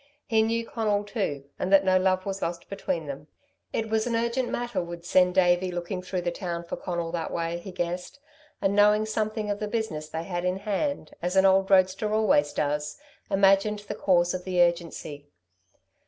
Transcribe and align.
He 0.25 0.41
knew 0.41 0.65
Conal, 0.65 1.03
too, 1.03 1.43
and 1.59 1.71
that 1.71 1.85
no 1.85 1.99
love 1.99 2.25
was 2.25 2.41
lost 2.41 2.67
between 2.67 3.05
them. 3.05 3.27
It 3.71 3.87
was 3.91 4.07
an 4.07 4.15
urgent 4.15 4.49
matter 4.49 4.81
would 4.81 5.05
send 5.05 5.35
Davey 5.35 5.71
looking 5.71 6.01
through 6.01 6.21
the 6.23 6.31
town 6.31 6.63
for 6.63 6.75
Conal 6.75 7.11
that 7.11 7.29
way, 7.29 7.59
he 7.59 7.71
guessed, 7.71 8.17
and 8.63 8.75
knowing 8.75 9.05
something 9.05 9.51
of 9.51 9.59
the 9.59 9.67
business 9.67 10.09
they 10.09 10.23
had 10.23 10.43
in 10.43 10.57
hand, 10.57 11.11
as 11.21 11.35
an 11.35 11.45
old 11.45 11.69
roadster 11.69 12.11
always 12.11 12.51
does, 12.51 12.97
imagined 13.29 13.77
the 13.87 13.93
cause 13.93 14.33
of 14.33 14.43
the 14.43 14.59
urgency. 14.63 15.27